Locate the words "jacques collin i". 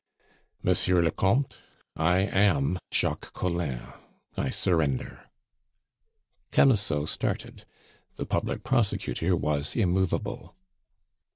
2.91-4.49